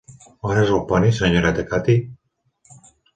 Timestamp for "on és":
0.51-0.69